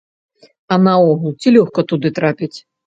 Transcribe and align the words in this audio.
А 0.75 0.79
наогул, 0.87 1.37
ці 1.41 1.55
лёгка 1.59 1.87
туды 1.91 2.17
трапіць? 2.19 2.57